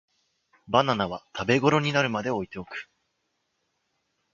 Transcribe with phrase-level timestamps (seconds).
[0.67, 2.89] バナナは食べごろになるまで置いておく